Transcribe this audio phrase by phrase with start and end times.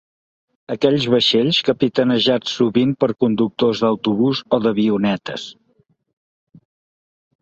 [0.75, 5.47] Aquells vaixells capitanejats sovint per conductors d’autobús o d’avionetes.